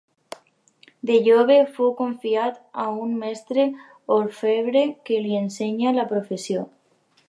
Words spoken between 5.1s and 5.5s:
que li